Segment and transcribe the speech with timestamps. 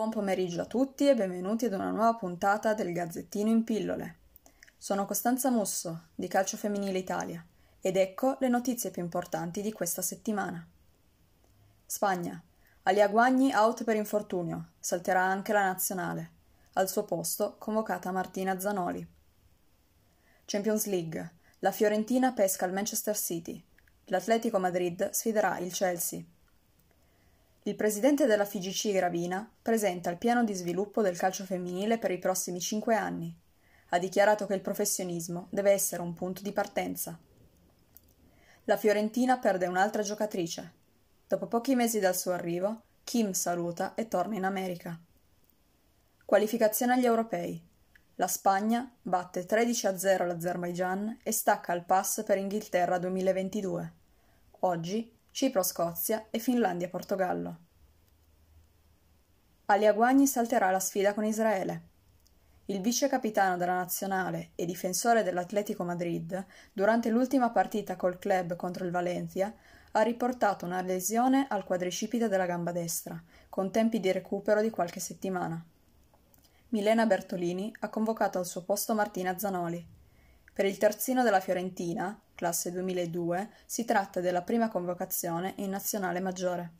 [0.00, 4.20] Buon pomeriggio a tutti e benvenuti ad una nuova puntata del Gazzettino in pillole.
[4.78, 7.46] Sono Costanza Musso di Calcio Femminile Italia
[7.82, 10.66] ed ecco le notizie più importanti di questa settimana.
[11.84, 12.42] Spagna.
[12.84, 16.30] Alia Guagni out per infortunio, salterà anche la nazionale.
[16.72, 19.06] Al suo posto convocata Martina Zanoli.
[20.46, 21.32] Champions League.
[21.58, 23.62] La Fiorentina pesca il Manchester City.
[24.06, 26.24] L'Atletico Madrid sfiderà il Chelsea.
[27.64, 32.18] Il presidente della FIGC Gravina presenta il piano di sviluppo del calcio femminile per i
[32.18, 33.36] prossimi cinque anni.
[33.90, 37.18] Ha dichiarato che il professionismo deve essere un punto di partenza.
[38.64, 40.72] La Fiorentina perde un'altra giocatrice.
[41.28, 44.98] Dopo pochi mesi dal suo arrivo, Kim saluta e torna in America.
[46.24, 47.62] Qualificazione agli europei.
[48.14, 53.92] La Spagna batte 13 a 0 l'Azerbaigian e stacca il pass per Inghilterra 2022.
[54.60, 57.56] Oggi Cipro-Scozia e Finlandia-Portogallo.
[59.64, 61.82] Alia Guagni salterà la sfida con Israele.
[62.66, 68.84] Il vice capitano della nazionale e difensore dell'Atletico Madrid, durante l'ultima partita col club contro
[68.84, 69.50] il Valencia,
[69.92, 75.00] ha riportato una lesione al quadricipite della gamba destra, con tempi di recupero di qualche
[75.00, 75.64] settimana.
[76.68, 79.99] Milena Bertolini ha convocato al suo posto Martina Zanoli.
[80.60, 86.70] Per il terzino della Fiorentina, classe 2002, si tratta della prima convocazione in nazionale maggiore.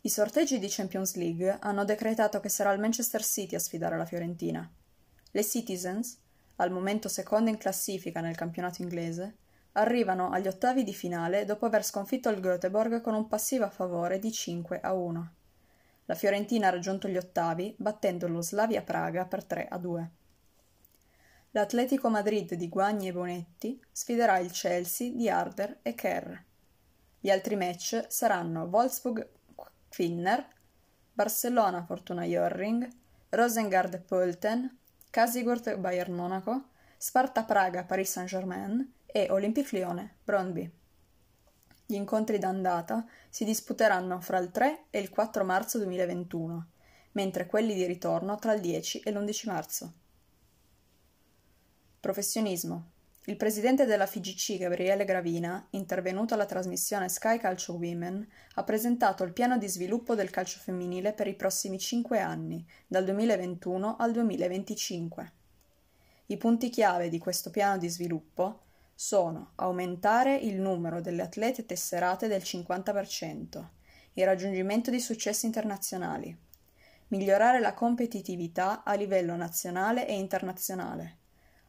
[0.00, 4.04] I sorteggi di Champions League hanno decretato che sarà il Manchester City a sfidare la
[4.04, 4.68] Fiorentina.
[5.30, 6.18] Le Citizens,
[6.56, 9.36] al momento seconda in classifica nel campionato inglese,
[9.74, 14.18] arrivano agli ottavi di finale dopo aver sconfitto il Göteborg con un passivo a favore
[14.18, 15.32] di 5 a 1.
[16.06, 20.10] La Fiorentina ha raggiunto gli ottavi battendo lo Slavia Praga per 3 a 2.
[21.52, 26.32] L'Atletico Madrid di Guagni e Bonetti sfiderà il Chelsea di Harder e Kerr.
[27.18, 29.28] Gli altri match saranno Wolfsburg
[29.88, 30.46] Finner,
[31.12, 32.88] Barcellona Fortuna Jorring,
[33.30, 34.76] Rosengard Pölten,
[35.10, 40.70] Casigurt Bayern Monaco, Sparta Praga Paris Saint-Germain e Olympique Lione Brøndby.
[41.84, 46.66] Gli incontri d'andata si disputeranno fra il 3 e il 4 marzo 2021,
[47.12, 49.92] mentre quelli di ritorno tra il 10 e l'11 marzo.
[52.00, 52.92] Professionismo.
[53.26, 59.34] Il presidente della FIGC, Gabriele Gravina, intervenuto alla trasmissione Sky Calcio Women, ha presentato il
[59.34, 65.32] piano di sviluppo del calcio femminile per i prossimi cinque anni, dal 2021 al 2025.
[66.28, 68.62] I punti chiave di questo piano di sviluppo
[68.94, 73.64] sono aumentare il numero delle atlete tesserate del 50%,
[74.14, 76.34] il raggiungimento di successi internazionali,
[77.08, 81.18] migliorare la competitività a livello nazionale e internazionale,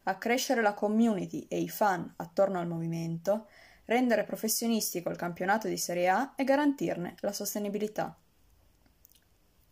[0.03, 3.47] accrescere la community e i fan attorno al movimento,
[3.85, 8.17] rendere professionistico il campionato di Serie A e garantirne la sostenibilità.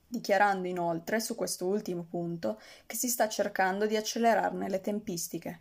[0.07, 5.59] Dichiarando inoltre su questo ultimo punto che si sta cercando di accelerarne le tempistiche.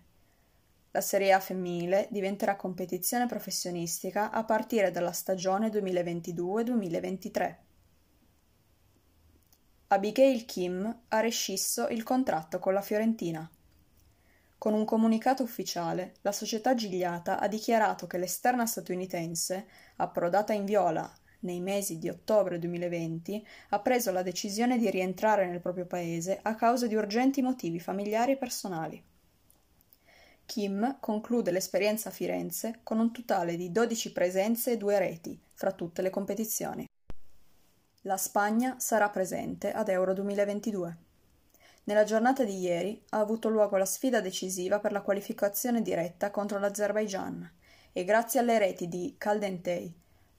[0.90, 7.56] La Serie A femminile diventerà competizione professionistica a partire dalla stagione 2022-2023.
[9.88, 13.50] Abigail Kim ha rescisso il contratto con la Fiorentina.
[14.58, 21.08] Con un comunicato ufficiale, la società Gigliata ha dichiarato che l'esterna statunitense, approdata in viola
[21.40, 26.56] nei mesi di ottobre 2020, ha preso la decisione di rientrare nel proprio paese a
[26.56, 29.04] causa di urgenti motivi familiari e personali.
[30.44, 35.70] Kim conclude l'esperienza a Firenze con un totale di 12 presenze e due reti fra
[35.70, 36.84] tutte le competizioni.
[38.02, 41.07] La Spagna sarà presente ad Euro 2022.
[41.88, 46.58] Nella giornata di ieri ha avuto luogo la sfida decisiva per la qualificazione diretta contro
[46.58, 47.50] l'Azerbaigian
[47.94, 49.90] e grazie alle reti di Caldentei,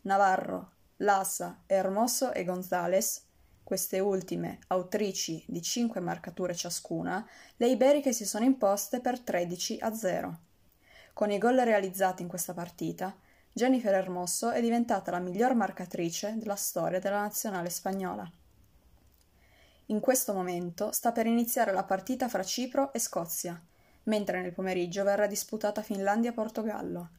[0.01, 3.23] Navarro, Lassa, Hermoso e González,
[3.63, 9.95] queste ultime autrici di cinque marcature ciascuna, le iberiche si sono imposte per 13 a
[9.95, 10.39] 0.
[11.13, 13.11] Con i gol realizzati in questa partita,
[13.51, 18.38] Jennifer Hermoso è diventata la miglior marcatrice della storia della nazionale spagnola.
[19.91, 23.59] In questo momento sta per iniziare la partita fra Cipro e Scozia,
[24.03, 27.09] mentre nel pomeriggio verrà disputata Finlandia-Portogallo,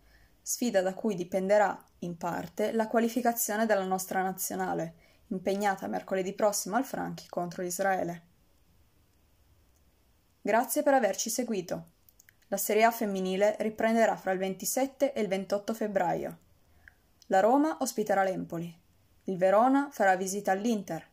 [0.40, 4.94] sfida da cui dipenderà, in parte, la qualificazione della nostra nazionale,
[5.28, 8.22] impegnata mercoledì prossimo al Franchi contro Israele.
[10.40, 11.86] Grazie per averci seguito.
[12.46, 16.38] La Serie A femminile riprenderà fra il 27 e il 28 febbraio.
[17.26, 18.72] La Roma ospiterà l'Empoli.
[19.24, 21.09] Il Verona farà visita all'Inter.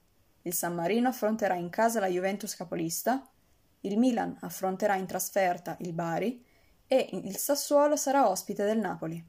[0.48, 3.28] Il San Marino affronterà in casa la Juventus capolista.
[3.82, 6.42] Il Milan affronterà in trasferta il Bari
[6.88, 9.22] e il Sassuolo sarà ospite del Napoli.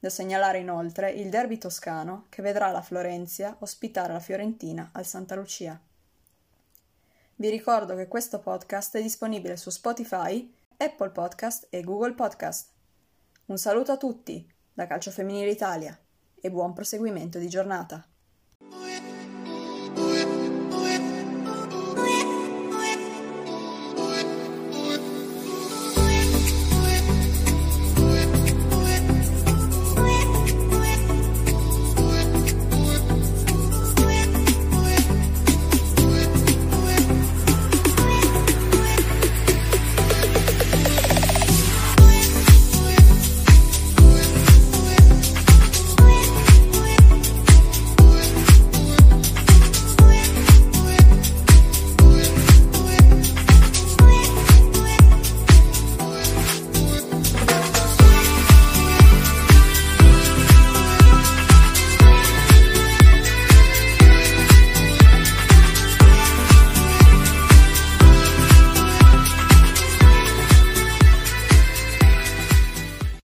[0.00, 5.36] Da segnalare inoltre il derby toscano che vedrà la Florenzia ospitare la Fiorentina al Santa
[5.36, 5.80] Lucia.
[7.36, 12.70] Vi ricordo che questo podcast è disponibile su Spotify, Apple Podcast e Google Podcast.
[13.46, 15.96] Un saluto a tutti da Calcio Femminile Italia
[16.40, 18.04] e buon proseguimento di giornata.